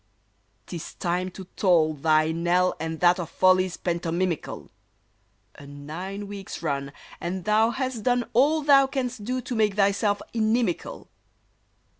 [0.65, 4.71] 'T is time to toll Thy knell, and that of follies pantomimical:
[5.53, 10.19] A nine weeks' run, And thou hast done All thou canst do to make thyself
[10.33, 11.07] inimical.